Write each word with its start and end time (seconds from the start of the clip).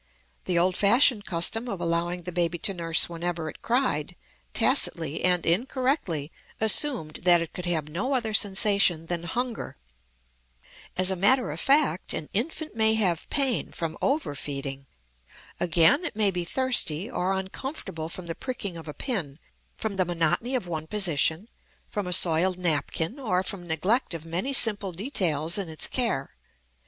The 0.45 0.57
old 0.57 0.75
fashioned 0.75 1.25
custom 1.25 1.67
of 1.69 1.79
allowing 1.79 2.23
the 2.23 2.31
baby 2.31 2.57
to 2.57 2.73
nurse 2.73 3.07
whenever 3.07 3.49
it 3.49 3.61
cried, 3.61 4.15
tacitly 4.51 5.23
and 5.23 5.45
incorrectly 5.45 6.31
assumed 6.59 7.17
that 7.21 7.39
it 7.39 7.53
could 7.53 7.67
have 7.67 7.87
no 7.87 8.15
other 8.15 8.33
sensation 8.33 9.05
than 9.05 9.21
hunger. 9.25 9.75
As 10.97 11.11
a 11.11 11.15
matter 11.15 11.51
of 11.51 11.59
fact 11.59 12.15
an 12.15 12.29
infant 12.33 12.75
may 12.75 12.95
have 12.95 13.29
pain 13.29 13.71
from 13.71 13.95
overfeeding. 14.01 14.87
Again, 15.59 16.03
it 16.03 16.15
may 16.15 16.31
be 16.31 16.45
thirsty, 16.45 17.07
or 17.07 17.33
uncomfortable 17.33 18.09
from 18.09 18.25
the 18.25 18.33
pricking 18.33 18.77
of 18.77 18.87
a 18.87 18.95
pin, 18.95 19.37
from 19.77 19.97
the 19.97 20.05
monotony 20.05 20.55
of 20.55 20.65
one 20.65 20.87
position, 20.87 21.47
from 21.87 22.07
a 22.07 22.13
soiled 22.13 22.57
napkin, 22.57 23.19
or 23.19 23.43
from 23.43 23.67
neglect 23.67 24.15
of 24.15 24.25
many 24.25 24.51
simple 24.51 24.91
details 24.93 25.59
in 25.59 25.69
its 25.69 25.85
care. 25.85 26.31